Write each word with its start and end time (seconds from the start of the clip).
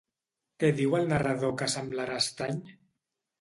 Què 0.63 0.71
diu 0.79 0.95
el 0.99 1.05
narrador 1.11 1.53
que 1.59 1.67
semblarà 1.75 2.17
estrany? 2.23 2.59